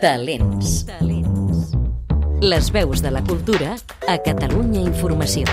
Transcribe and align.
Talents. 0.00 0.86
Talents. 0.88 1.74
Les 2.40 2.70
veus 2.72 3.02
de 3.04 3.10
la 3.12 3.20
cultura 3.20 3.74
a 4.08 4.14
Catalunya 4.24 4.80
Informació. 4.80 5.44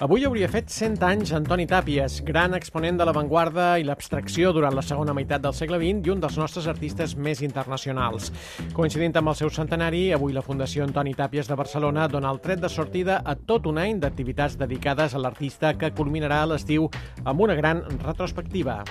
Avui 0.00 0.22
hauria 0.24 0.46
fet 0.48 0.70
100 0.72 1.02
anys 1.04 1.34
Antoni 1.36 1.66
Tàpies, 1.68 2.20
gran 2.24 2.54
exponent 2.56 2.96
de 2.96 3.04
l'avantguarda 3.04 3.66
i 3.76 3.84
l'abstracció 3.84 4.54
durant 4.56 4.72
la 4.72 4.84
segona 4.86 5.12
meitat 5.12 5.42
del 5.44 5.56
segle 5.58 5.76
XX 5.82 6.06
i 6.06 6.12
un 6.14 6.22
dels 6.22 6.38
nostres 6.40 6.68
artistes 6.70 7.12
més 7.18 7.42
internacionals. 7.44 8.30
Coincidint 8.72 9.18
amb 9.20 9.34
el 9.34 9.36
seu 9.42 9.50
centenari, 9.52 10.06
avui 10.16 10.32
la 10.32 10.46
Fundació 10.46 10.86
Antoni 10.86 11.12
Tàpies 11.18 11.50
de 11.50 11.58
Barcelona 11.60 12.06
dona 12.08 12.30
el 12.32 12.40
tret 12.40 12.62
de 12.62 12.70
sortida 12.72 13.18
a 13.20 13.34
tot 13.34 13.68
un 13.68 13.82
any 13.82 14.00
d'activitats 14.00 14.56
dedicades 14.56 15.12
a 15.12 15.20
l'artista 15.20 15.74
que 15.76 15.92
culminarà 15.92 16.40
a 16.46 16.48
l'estiu 16.54 16.88
amb 17.26 17.44
una 17.44 17.58
gran 17.58 17.84
retrospectiva. 17.98 18.84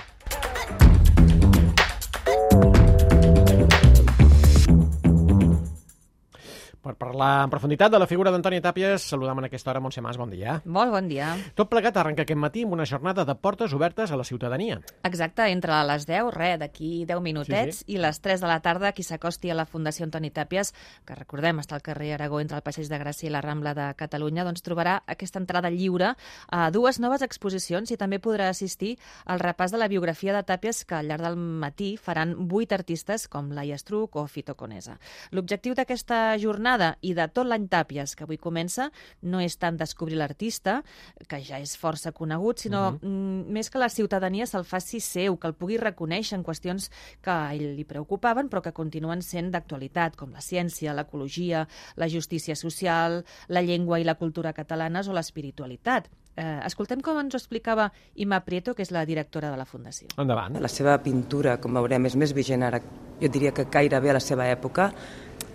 Parlar 7.18 7.44
en 7.44 7.50
profunditat 7.50 7.90
de 7.90 7.98
la 7.98 8.06
figura 8.06 8.30
d'Antoni 8.30 8.60
Tàpies, 8.62 9.02
saludam 9.10 9.40
en 9.40 9.46
aquesta 9.48 9.72
hora 9.72 9.80
Montse 9.82 10.00
Mas, 10.00 10.16
bon 10.16 10.30
dia. 10.30 10.60
Molt 10.64 10.92
bon 10.92 11.08
dia. 11.10 11.32
Tot 11.58 11.66
plegat 11.70 11.96
arrenca 11.98 12.22
aquest 12.22 12.38
matí 12.38 12.62
amb 12.62 12.76
una 12.76 12.86
jornada 12.86 13.24
de 13.26 13.34
portes 13.34 13.72
obertes 13.74 14.12
a 14.12 14.16
la 14.16 14.22
ciutadania. 14.24 14.78
Exacte, 15.02 15.48
entre 15.50 15.74
les 15.88 16.06
10, 16.06 16.30
re, 16.34 16.52
d'aquí 16.58 17.04
10 17.08 17.20
minutets, 17.20 17.80
Sí, 17.80 17.84
sí. 17.84 17.94
i 17.94 17.98
les 17.98 18.20
3 18.20 18.40
de 18.40 18.46
la 18.46 18.60
tarda, 18.60 18.92
qui 18.92 19.02
s'acosti 19.02 19.50
a 19.50 19.56
la 19.58 19.66
Fundació 19.66 20.04
Antoni 20.06 20.30
Tàpies, 20.30 20.72
que 21.04 21.16
recordem 21.18 21.58
està 21.58 21.74
al 21.74 21.82
carrer 21.82 22.12
Aragó 22.14 22.38
entre 22.40 22.56
el 22.56 22.62
Passeig 22.62 22.86
de 22.86 23.00
Gràcia 23.02 23.26
i 23.26 23.32
la 23.34 23.42
Rambla 23.42 23.74
de 23.74 23.88
Catalunya, 23.98 24.44
doncs 24.44 24.62
trobarà 24.62 25.02
aquesta 25.06 25.40
entrada 25.42 25.70
lliure 25.70 26.14
a 26.52 26.70
dues 26.70 27.00
noves 27.00 27.22
exposicions 27.22 27.90
i 27.90 27.96
també 27.96 28.20
podrà 28.20 28.48
assistir 28.48 28.96
al 29.26 29.40
repàs 29.40 29.72
de 29.72 29.78
la 29.82 29.88
biografia 29.88 30.36
de 30.36 30.44
Tàpies 30.46 30.84
que 30.84 30.94
al 30.94 31.08
llarg 31.10 31.26
del 31.26 31.36
matí 31.36 31.96
faran 31.96 32.36
vuit 32.46 32.72
artistes 32.72 33.26
com 33.26 33.50
Laia 33.50 33.74
Estruc 33.74 34.14
o 34.16 34.26
Fito 34.28 34.54
Conesa. 34.54 35.00
L'objectiu 35.32 35.74
d'aquesta 35.74 36.38
jornada 36.38 36.96
i 37.02 37.07
de 37.14 37.28
tot 37.28 37.46
l'any 37.46 37.68
Tàpies, 37.68 38.14
que 38.16 38.24
avui 38.24 38.38
comença, 38.38 38.90
no 39.22 39.40
és 39.40 39.58
tant 39.60 39.76
descobrir 39.76 40.16
l'artista, 40.18 40.82
que 41.28 41.40
ja 41.44 41.60
és 41.60 41.76
força 41.76 42.12
conegut, 42.12 42.58
sinó 42.58 42.88
uh 42.88 42.98
-huh. 43.00 43.44
més 43.48 43.70
que 43.70 43.78
la 43.78 43.88
ciutadania 43.88 44.46
se'l 44.46 44.64
faci 44.64 45.00
seu, 45.00 45.36
que 45.36 45.46
el 45.46 45.54
pugui 45.54 45.76
reconèixer 45.76 46.36
en 46.38 46.44
qüestions 46.44 46.90
que 47.20 47.30
a 47.30 47.54
ell 47.54 47.76
li 47.76 47.84
preocupaven 47.84 48.48
però 48.48 48.62
que 48.62 48.72
continuen 48.72 49.22
sent 49.22 49.50
d'actualitat, 49.50 50.16
com 50.16 50.32
la 50.32 50.40
ciència, 50.40 50.94
l'ecologia, 50.94 51.68
la 51.96 52.08
justícia 52.08 52.54
social, 52.56 53.24
la 53.48 53.62
llengua 53.62 54.00
i 54.00 54.04
la 54.04 54.14
cultura 54.14 54.52
catalanes 54.52 55.08
o 55.08 55.12
l'espiritualitat. 55.12 56.08
Eh, 56.38 56.60
escoltem 56.68 57.00
com 57.02 57.18
ens 57.18 57.34
ho 57.34 57.38
explicava 57.40 57.88
Ima 58.14 58.38
Prieto, 58.46 58.74
que 58.78 58.84
és 58.86 58.92
la 58.94 59.02
directora 59.08 59.50
de 59.50 59.58
la 59.58 59.66
Fundació. 59.66 60.06
Endavant. 60.22 60.60
La 60.62 60.70
seva 60.70 60.94
pintura, 61.02 61.56
com 61.58 61.74
veurem, 61.74 62.06
és 62.06 62.14
més 62.20 62.34
vigent 62.36 62.62
ara, 62.62 62.78
jo 63.18 63.30
diria 63.34 63.50
que 63.54 63.66
gairebé 63.66 64.12
a 64.12 64.18
la 64.20 64.22
seva 64.22 64.46
època. 64.46 64.92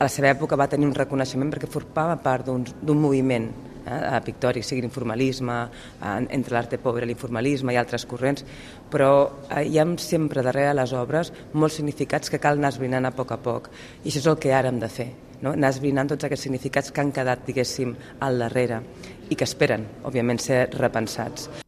A 0.04 0.08
la 0.10 0.12
seva 0.12 0.34
època 0.34 0.58
va 0.60 0.66
tenir 0.68 0.84
un 0.84 0.98
reconeixement 0.98 1.48
perquè 1.54 1.68
formava 1.72 2.18
part 2.20 2.50
d'un 2.50 2.98
moviment 3.00 3.46
eh, 3.88 4.20
pictòric, 4.26 4.66
sigui 4.68 4.84
l'informalisme, 4.84 5.56
eh, 5.96 6.28
entre 6.36 6.58
l'arte 6.58 6.80
pobre 6.84 7.08
l'informalisme 7.08 7.72
i 7.72 7.80
altres 7.80 8.04
corrents, 8.04 8.44
però 8.92 9.14
eh, 9.48 9.64
hi 9.64 9.80
ha 9.80 9.88
sempre 10.04 10.44
darrere 10.44 10.76
les 10.76 10.92
obres 10.92 11.32
molts 11.54 11.80
significats 11.80 12.28
que 12.28 12.44
cal 12.44 12.60
anar 12.60 12.74
esbrinant 12.76 13.08
a 13.08 13.16
poc 13.16 13.32
a 13.32 13.40
poc. 13.48 13.72
I 14.04 14.10
això 14.12 14.26
és 14.26 14.32
el 14.36 14.40
que 14.44 14.52
ara 14.52 14.76
hem 14.76 14.84
de 14.84 14.92
fer, 14.92 15.10
no? 15.40 15.56
anar 15.56 15.72
esbrinant 15.72 16.12
tots 16.12 16.28
aquests 16.28 16.50
significats 16.50 16.92
que 16.92 17.00
han 17.00 17.16
quedat, 17.16 17.48
diguéssim, 17.48 17.96
al 18.28 18.44
darrere 18.44 18.84
i 19.30 19.40
que 19.40 19.48
esperen, 19.48 19.88
òbviament, 20.04 20.44
ser 20.52 20.66
repensats. 20.76 21.63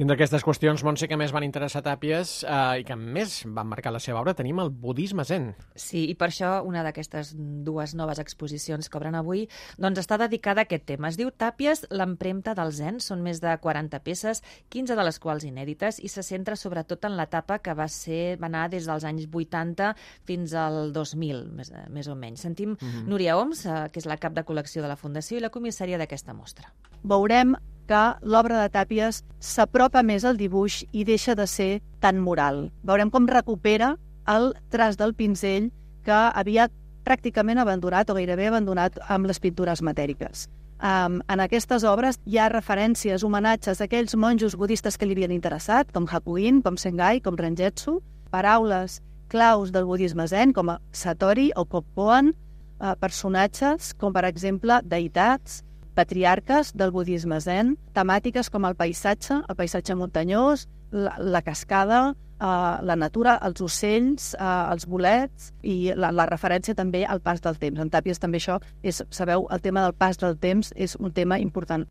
I 0.00 0.04
una 0.06 0.14
d'aquestes 0.14 0.40
qüestions, 0.40 0.80
Montse, 0.80 1.04
que 1.10 1.16
més 1.20 1.28
van 1.28 1.44
interessar 1.44 1.82
Tàpies 1.84 2.30
eh, 2.48 2.80
i 2.80 2.84
que 2.88 2.94
més 2.96 3.34
van 3.52 3.68
marcar 3.68 3.90
la 3.92 3.98
seva 4.00 4.22
obra, 4.22 4.32
tenim 4.32 4.62
el 4.62 4.70
budisme 4.72 5.26
zen. 5.28 5.50
Sí, 5.76 6.06
i 6.08 6.14
per 6.16 6.30
això 6.30 6.54
una 6.64 6.80
d'aquestes 6.86 7.34
dues 7.66 7.92
noves 7.98 8.22
exposicions 8.22 8.88
que 8.88 8.96
obren 8.96 9.18
avui 9.18 9.42
doncs 9.76 10.00
està 10.00 10.16
dedicada 10.22 10.62
a 10.62 10.64
aquest 10.64 10.86
tema. 10.88 11.10
Es 11.10 11.18
diu 11.20 11.28
Tàpies, 11.28 11.82
l'empremta 11.92 12.54
del 12.56 12.72
zen. 12.72 12.96
Són 13.04 13.20
més 13.20 13.42
de 13.44 13.52
40 13.60 14.00
peces, 14.06 14.40
15 14.72 14.96
de 14.96 15.04
les 15.04 15.20
quals 15.20 15.44
inèdites, 15.44 16.00
i 16.00 16.08
se 16.08 16.24
centra 16.24 16.56
sobretot 16.56 17.04
en 17.04 17.18
l'etapa 17.18 17.58
que 17.60 17.74
va 17.76 17.90
ser 17.92 18.38
va 18.40 18.48
anar 18.48 18.70
des 18.72 18.88
dels 18.88 19.04
anys 19.04 19.26
80 19.28 19.90
fins 20.24 20.54
al 20.56 20.94
2000, 20.96 21.42
més, 21.58 21.74
més 21.92 22.08
o 22.08 22.16
menys. 22.16 22.46
Sentim 22.48 22.78
Núria 23.04 23.36
Oms, 23.36 23.66
eh, 23.66 23.82
que 23.92 24.00
és 24.00 24.08
la 24.08 24.16
cap 24.16 24.32
de 24.32 24.48
col·lecció 24.48 24.80
de 24.80 24.88
la 24.88 24.96
Fundació 24.96 25.36
i 25.36 25.44
la 25.44 25.52
comissària 25.52 26.00
d'aquesta 26.00 26.32
mostra. 26.32 26.72
veurem 27.04 27.54
que 27.90 28.02
l'obra 28.22 28.60
de 28.62 28.70
Tàpies 28.70 29.24
s'apropa 29.42 30.04
més 30.06 30.22
al 30.24 30.38
dibuix 30.38 30.84
i 30.94 31.02
deixa 31.04 31.34
de 31.34 31.46
ser 31.50 31.80
tan 31.98 32.20
moral. 32.22 32.68
Veurem 32.86 33.10
com 33.10 33.26
recupera 33.26 33.96
el 34.30 34.52
traç 34.70 34.94
del 35.00 35.16
pinzell 35.18 35.72
que 36.06 36.14
havia 36.14 36.68
pràcticament 37.04 37.58
abandonat 37.58 38.10
o 38.10 38.14
gairebé 38.14 38.46
abandonat 38.46 39.00
amb 39.08 39.26
les 39.26 39.42
pintures 39.42 39.82
matèriques. 39.82 40.46
Um, 40.80 41.18
en 41.28 41.42
aquestes 41.42 41.82
obres 41.84 42.16
hi 42.24 42.38
ha 42.38 42.48
referències, 42.48 43.24
homenatges 43.26 43.82
a 43.82 43.88
aquells 43.88 44.14
monjos 44.16 44.54
budistes 44.56 44.96
que 44.96 45.08
li 45.08 45.16
havien 45.16 45.34
interessat, 45.34 45.90
com 45.92 46.06
Hakuin, 46.08 46.62
com 46.62 46.78
Sengai, 46.80 47.20
com 47.20 47.36
Renjetsu, 47.36 47.98
paraules 48.30 49.00
claus 49.30 49.74
del 49.74 49.84
budisme 49.90 50.28
zen, 50.30 50.54
com 50.54 50.70
Satori 50.92 51.50
o 51.56 51.66
Kokpoan, 51.66 52.32
uh, 52.78 52.94
personatges 53.02 53.92
com, 53.98 54.14
per 54.14 54.24
exemple, 54.30 54.80
deïtats, 54.86 55.60
patriarques 56.00 56.72
del 56.72 56.94
budisme 56.96 57.40
zen, 57.44 57.76
temàtiques 57.96 58.48
com 58.52 58.64
el 58.64 58.76
paisatge, 58.78 59.42
el 59.44 59.58
paisatge 59.58 59.96
muntanyós, 59.98 60.66
la, 60.96 61.14
la 61.20 61.42
cascada, 61.44 62.00
eh, 62.40 62.46
la 62.88 62.96
natura, 62.96 63.36
els 63.44 63.60
ocells, 63.60 64.32
eh, 64.34 64.48
els 64.72 64.88
bolets 64.88 65.52
i 65.62 65.92
la, 65.94 66.12
la 66.14 66.28
referència 66.30 66.76
també 66.78 67.04
al 67.04 67.20
pas 67.20 67.42
del 67.44 67.60
temps. 67.60 67.80
En 67.80 67.92
Tàpies 67.92 68.22
també 68.22 68.40
això, 68.40 68.60
és, 68.82 69.02
sabeu, 69.10 69.46
el 69.52 69.64
tema 69.64 69.84
del 69.84 69.96
pas 69.96 70.18
del 70.20 70.38
temps 70.40 70.72
és 70.76 70.96
un 70.98 71.12
tema 71.12 71.40
important. 71.40 71.86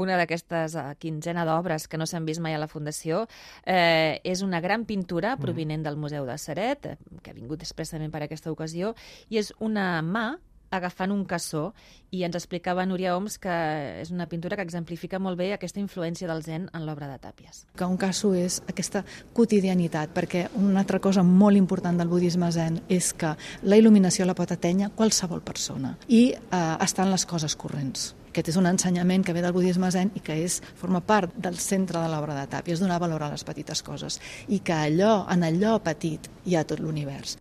Una 0.00 0.16
d'aquestes 0.16 0.76
eh, 0.78 0.84
quinzena 1.02 1.44
d'obres 1.44 1.88
que 1.90 1.98
no 2.00 2.06
s'han 2.08 2.24
vist 2.24 2.40
mai 2.40 2.56
a 2.56 2.60
la 2.62 2.70
Fundació 2.70 3.26
eh, 3.66 4.20
és 4.24 4.40
una 4.46 4.62
gran 4.64 4.86
pintura 4.88 5.36
provinent 5.36 5.84
del 5.84 5.98
Museu 6.00 6.24
de 6.24 6.38
Ceret, 6.38 6.94
eh, 6.94 7.18
que 7.20 7.34
ha 7.34 7.36
vingut 7.36 7.60
expressament 7.66 8.12
per 8.14 8.22
aquesta 8.24 8.52
ocasió, 8.54 8.94
i 9.28 9.42
és 9.42 9.52
una 9.60 9.98
mà 10.00 10.30
agafant 10.70 11.12
un 11.12 11.24
cassó 11.24 11.70
i 12.10 12.22
ens 12.26 12.36
explicava 12.38 12.86
Núria 12.86 13.16
Oms 13.16 13.38
que 13.42 13.54
és 14.00 14.10
una 14.10 14.26
pintura 14.30 14.56
que 14.58 14.66
exemplifica 14.66 15.20
molt 15.22 15.38
bé 15.38 15.52
aquesta 15.54 15.80
influència 15.82 16.28
del 16.30 16.42
zen 16.46 16.68
en 16.74 16.86
l'obra 16.86 17.08
de 17.10 17.18
Tàpies. 17.18 17.66
que 17.76 17.84
un 17.84 17.96
caso 17.96 18.34
és 18.34 18.62
aquesta 18.68 19.04
quotidianitat, 19.32 20.10
perquè 20.14 20.48
una 20.54 20.80
altra 20.80 20.98
cosa 20.98 21.22
molt 21.22 21.56
important 21.56 21.98
del 21.98 22.08
budisme 22.08 22.50
zen 22.52 22.80
és 22.88 23.12
que 23.12 23.34
la 23.62 23.76
il·luminació 23.76 24.26
la 24.26 24.34
pot 24.34 24.50
atènyer 24.52 24.90
qualsevol 24.94 25.42
persona 25.42 25.96
i 26.08 26.30
eh, 26.32 26.76
està 26.80 27.04
en 27.04 27.10
les 27.10 27.26
coses 27.26 27.56
corrents. 27.56 28.14
Aquest 28.30 28.52
és 28.52 28.56
un 28.60 28.68
ensenyament 28.70 29.24
que 29.26 29.34
ve 29.34 29.42
del 29.42 29.54
budisme 29.56 29.90
zen 29.90 30.12
i 30.14 30.22
que 30.22 30.36
és, 30.44 30.60
forma 30.78 31.00
part 31.02 31.34
del 31.34 31.58
centre 31.58 31.98
de 31.98 32.10
l'obra 32.12 32.36
de 32.38 32.46
Tàpies, 32.52 32.78
donar 32.78 33.00
valor 33.02 33.24
a 33.26 33.32
les 33.32 33.42
petites 33.44 33.82
coses 33.82 34.20
i 34.46 34.60
que 34.62 34.76
allò, 34.76 35.24
en 35.34 35.42
allò 35.42 35.80
petit 35.82 36.30
hi 36.46 36.54
ha 36.54 36.62
tot 36.62 36.78
l'univers. 36.78 37.39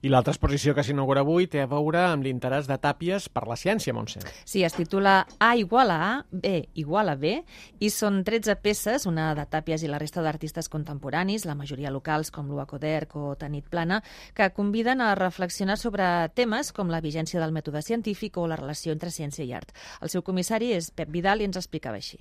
I 0.00 0.08
l'altra 0.08 0.32
exposició 0.32 0.72
que 0.76 0.84
s'inaugura 0.86 1.24
avui 1.24 1.48
té 1.50 1.60
a 1.60 1.68
veure 1.68 2.00
amb 2.06 2.24
l'interès 2.24 2.68
de 2.70 2.78
Tàpies 2.80 3.28
per 3.28 3.44
la 3.50 3.58
ciència, 3.60 3.92
Montse. 3.96 4.22
Sí, 4.48 4.64
es 4.64 4.76
titula 4.76 5.26
A 5.38 5.50
igual 5.60 5.92
a 5.92 5.98
A, 6.06 6.12
B 6.30 6.70
igual 6.80 7.12
a 7.12 7.16
B, 7.20 7.34
i 7.80 7.90
són 7.92 8.22
13 8.24 8.56
peces, 8.64 9.06
una 9.10 9.34
de 9.36 9.44
Tàpies 9.44 9.84
i 9.84 9.92
la 9.92 10.00
resta 10.00 10.24
d'artistes 10.24 10.70
contemporanis, 10.72 11.44
la 11.44 11.58
majoria 11.58 11.92
locals 11.92 12.32
com 12.32 12.48
l'Ua 12.48 12.66
Coderc 12.70 13.16
o 13.16 13.34
Tanit 13.36 13.68
Plana, 13.68 14.02
que 14.34 14.50
conviden 14.56 15.00
a 15.04 15.14
reflexionar 15.18 15.76
sobre 15.76 16.04
temes 16.34 16.72
com 16.72 16.90
la 16.90 17.04
vigència 17.04 17.40
del 17.40 17.52
mètode 17.52 17.82
científic 17.82 18.38
o 18.38 18.48
la 18.48 18.60
relació 18.60 18.96
entre 18.96 19.12
ciència 19.12 19.44
i 19.44 19.52
art. 19.52 19.74
El 20.00 20.08
seu 20.08 20.24
comissari 20.24 20.72
és 20.72 20.90
Pep 20.90 21.10
Vidal 21.12 21.40
i 21.40 21.50
ens 21.50 21.60
explicava 21.60 22.00
així. 22.00 22.20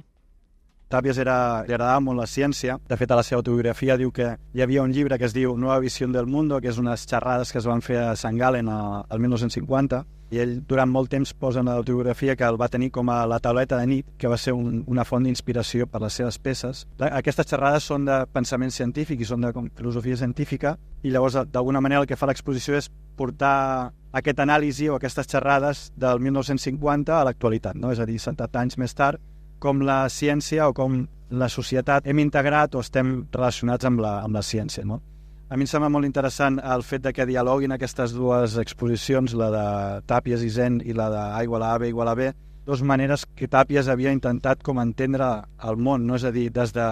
Tàpies 0.89 1.19
era, 1.21 1.61
li 1.67 1.73
agradava 1.75 2.01
molt 2.01 2.17
la 2.17 2.25
ciència. 2.25 2.79
De 2.89 2.97
fet, 2.97 3.11
a 3.13 3.17
la 3.19 3.23
seva 3.25 3.43
autobiografia 3.43 3.97
diu 3.97 4.09
que 4.09 4.31
hi 4.57 4.63
havia 4.65 4.81
un 4.81 4.93
llibre 4.93 5.19
que 5.21 5.27
es 5.27 5.35
diu 5.35 5.53
Nova 5.57 5.77
visió 5.83 6.07
del 6.09 6.25
mundo, 6.25 6.57
que 6.59 6.71
és 6.71 6.79
unes 6.81 7.05
xerrades 7.05 7.51
que 7.53 7.59
es 7.61 7.67
van 7.69 7.83
fer 7.85 7.99
a 8.01 8.15
Sant 8.17 8.39
Galen 8.41 8.71
al 8.73 9.19
1950, 9.21 10.01
i 10.33 10.39
ell 10.41 10.55
durant 10.65 10.89
molt 10.89 11.09
temps 11.13 11.33
posa 11.33 11.61
en 11.61 11.69
l'autobiografia 11.69 12.35
que 12.37 12.45
el 12.45 12.57
va 12.61 12.69
tenir 12.73 12.89
com 12.93 13.09
a 13.09 13.19
la 13.29 13.39
tauleta 13.39 13.77
de 13.77 13.85
nit, 13.89 14.09
que 14.17 14.29
va 14.29 14.37
ser 14.37 14.53
un, 14.57 14.83
una 14.87 15.05
font 15.05 15.25
d'inspiració 15.25 15.85
per 15.85 16.01
les 16.01 16.17
seves 16.21 16.37
peces. 16.41 16.83
Aquestes 16.97 17.49
xerrades 17.49 17.85
són 17.85 18.09
de 18.09 18.23
pensament 18.33 18.73
científic 18.73 19.21
i 19.21 19.29
són 19.29 19.45
de 19.45 19.53
com, 19.53 19.69
filosofia 19.77 20.17
científica, 20.17 20.75
i 21.03 21.13
llavors, 21.13 21.37
d'alguna 21.53 21.81
manera, 21.85 22.01
el 22.01 22.09
que 22.09 22.17
fa 22.17 22.29
l'exposició 22.29 22.77
és 22.77 22.89
portar 23.19 23.91
aquest 24.15 24.39
anàlisi 24.41 24.89
o 24.89 24.95
aquestes 24.97 25.27
xerrades 25.29 25.89
del 25.97 26.21
1950 26.23 27.13
a 27.13 27.25
l'actualitat, 27.27 27.77
no? 27.77 27.91
és 27.93 27.99
a 28.01 28.07
dir, 28.09 28.17
70 28.21 28.61
anys 28.61 28.79
més 28.81 28.95
tard, 28.97 29.21
com 29.59 29.83
la 29.85 30.07
ciència 30.09 30.67
o 30.69 30.73
com 30.73 31.03
la 31.29 31.49
societat 31.49 32.07
hem 32.07 32.19
integrat 32.23 32.75
o 32.75 32.81
estem 32.83 33.27
relacionats 33.31 33.85
amb 33.85 34.01
la, 34.01 34.19
amb 34.25 34.35
la 34.35 34.43
ciència. 34.43 34.85
No? 34.85 35.01
A 35.49 35.57
mi 35.57 35.65
em 35.65 35.69
sembla 35.69 35.89
molt 35.89 36.05
interessant 36.05 36.59
el 36.61 36.83
fet 36.85 37.01
de 37.05 37.13
que 37.13 37.25
dialoguin 37.25 37.73
aquestes 37.73 38.13
dues 38.13 38.57
exposicions, 38.61 39.33
la 39.33 39.49
de 39.53 39.65
Tàpies 40.09 40.43
i 40.45 40.49
Zen 40.53 40.79
i 40.85 40.93
la 40.93 41.09
de 41.09 41.21
A 41.21 41.43
igual 41.43 41.65
a 41.65 41.73
A, 41.73 41.79
B 41.81 41.89
igual 41.89 42.11
a 42.11 42.15
B, 42.15 42.31
dues 42.65 42.83
maneres 42.85 43.25
que 43.35 43.49
Tàpies 43.49 43.89
havia 43.89 44.13
intentat 44.13 44.61
com 44.63 44.81
entendre 44.81 45.29
el 45.65 45.77
món, 45.77 46.05
no? 46.05 46.19
és 46.19 46.25
a 46.25 46.33
dir, 46.35 46.49
des, 46.53 46.73
de, 46.73 46.89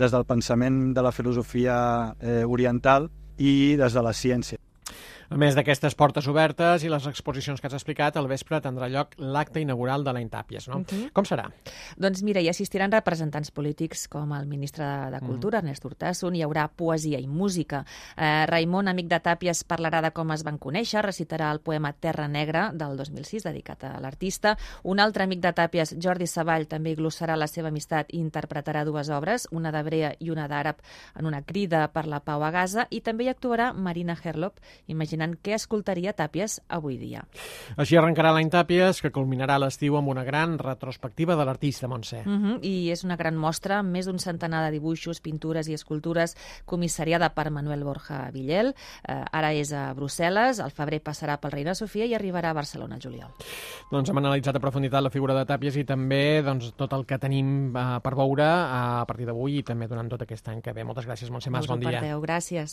des 0.00 0.14
del 0.14 0.24
pensament 0.24 0.94
de 0.96 1.04
la 1.04 1.12
filosofia 1.12 1.76
eh, 2.20 2.44
oriental 2.46 3.10
i 3.36 3.76
des 3.76 3.92
de 3.92 4.04
la 4.04 4.14
ciència. 4.16 4.60
A 5.28 5.36
més 5.36 5.52
d'aquestes 5.52 5.92
portes 5.92 6.24
obertes 6.30 6.84
i 6.86 6.88
les 6.88 7.04
exposicions 7.10 7.60
que 7.60 7.68
has 7.68 7.74
explicat, 7.76 8.16
al 8.16 8.28
vespre 8.30 8.62
tindrà 8.64 8.86
lloc 8.88 9.12
l'acte 9.20 9.60
inaugural 9.60 10.04
de 10.04 10.14
l'any 10.16 10.30
Tàpies, 10.32 10.68
no? 10.68 10.78
Uh 10.78 10.84
-huh. 10.84 11.10
Com 11.12 11.24
serà? 11.24 11.50
Doncs 11.98 12.22
mira, 12.22 12.40
hi 12.40 12.48
assistiran 12.48 12.90
representants 12.90 13.50
polítics 13.50 14.08
com 14.08 14.32
el 14.32 14.46
ministre 14.46 14.84
de 14.84 15.20
Cultura, 15.20 15.58
-huh. 15.58 15.62
Ernest 15.62 15.84
Urtasun, 15.84 16.34
hi 16.34 16.42
haurà 16.42 16.68
poesia 16.68 17.18
i 17.18 17.26
música. 17.26 17.84
Eh, 18.16 18.46
Raimon, 18.46 18.88
amic 18.88 19.06
de 19.08 19.20
Tàpies, 19.20 19.64
parlarà 19.66 20.00
de 20.00 20.10
com 20.12 20.30
es 20.30 20.42
van 20.44 20.58
conèixer, 20.58 21.02
recitarà 21.02 21.52
el 21.52 21.60
poema 21.60 21.92
Terra 21.92 22.26
Negra 22.26 22.70
del 22.72 22.96
2006, 22.96 23.42
dedicat 23.42 23.84
a 23.84 24.00
l'artista. 24.00 24.56
Un 24.82 24.98
altre 24.98 25.24
amic 25.24 25.40
de 25.40 25.52
Tàpies, 25.52 25.94
Jordi 26.00 26.26
Savall, 26.26 26.66
també 26.66 26.94
glossarà 26.94 27.36
la 27.36 27.46
seva 27.46 27.68
amistat 27.68 28.06
i 28.14 28.18
interpretarà 28.18 28.84
dues 28.84 29.10
obres, 29.10 29.46
una 29.50 29.70
d'hebrea 29.70 30.14
i 30.20 30.30
una 30.30 30.48
d'àrab, 30.48 30.76
en 31.18 31.26
una 31.26 31.42
crida 31.42 31.88
per 31.92 32.06
la 32.06 32.20
pau 32.20 32.42
a 32.42 32.50
Gaza, 32.50 32.86
i 32.90 33.00
també 33.00 33.24
hi 33.24 33.28
actuarà 33.28 33.72
Marina 33.74 34.16
Herlop, 34.22 34.58
imaginant 35.18 35.36
què 35.42 35.56
escoltaria 35.56 36.14
Tàpies 36.14 36.58
avui 36.68 36.96
dia. 36.98 37.24
Així 37.76 37.96
arrencarà 37.98 38.32
l'any 38.32 38.50
Tàpies, 38.50 39.02
que 39.02 39.10
culminarà 39.10 39.58
l'estiu 39.58 39.96
amb 39.98 40.08
una 40.08 40.24
gran 40.24 40.58
retrospectiva 40.58 41.36
de 41.36 41.44
l'artista 41.44 41.88
Montse. 41.88 42.22
Uh 42.24 42.38
-huh. 42.38 42.58
I 42.62 42.90
és 42.90 43.04
una 43.04 43.16
gran 43.16 43.36
mostra, 43.36 43.78
amb 43.78 43.90
més 43.90 44.06
d'un 44.06 44.18
centenar 44.18 44.64
de 44.64 44.70
dibuixos, 44.70 45.20
pintures 45.20 45.68
i 45.68 45.74
escultures, 45.74 46.36
comissariada 46.64 47.34
per 47.34 47.50
Manuel 47.50 47.84
Borja 47.84 48.30
Villel. 48.30 48.74
Eh, 49.08 49.24
ara 49.32 49.52
és 49.52 49.72
a 49.72 49.94
Brussel·les, 49.94 50.60
al 50.60 50.70
febrer 50.70 51.02
passarà 51.02 51.38
pel 51.40 51.50
Reina 51.50 51.74
Sofia 51.74 52.04
i 52.04 52.14
arribarà 52.14 52.50
a 52.50 52.54
Barcelona 52.54 52.94
al 52.94 53.00
juliol. 53.00 53.30
Doncs 53.90 54.10
hem 54.10 54.18
analitzat 54.18 54.56
a 54.56 54.60
profunditat 54.60 55.02
la 55.02 55.10
figura 55.10 55.34
de 55.34 55.44
Tàpies 55.46 55.76
i 55.76 55.84
també 55.84 56.42
doncs, 56.42 56.72
tot 56.76 56.92
el 56.92 57.04
que 57.06 57.18
tenim 57.18 57.76
eh, 57.76 58.00
per 58.00 58.14
veure 58.14 58.44
a 58.44 59.04
partir 59.06 59.26
d'avui 59.26 59.58
i 59.58 59.62
també 59.62 59.88
durant 59.88 60.08
tot 60.08 60.22
aquest 60.22 60.48
any 60.48 60.60
que 60.60 60.72
ve. 60.72 60.84
Moltes 60.84 61.06
gràcies, 61.06 61.30
Montse 61.30 61.50
Mas, 61.50 61.64
us 61.64 61.68
bon 61.68 61.80
dia. 61.80 61.88
ho 61.88 61.92
perdeu, 61.92 62.20
gràcies. 62.20 62.66